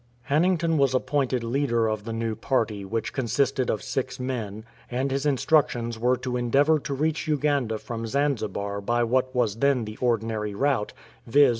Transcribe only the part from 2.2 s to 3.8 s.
party, which consisted